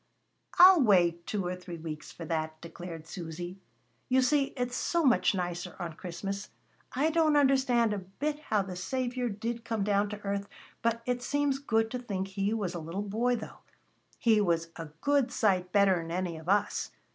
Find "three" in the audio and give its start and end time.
1.55-1.77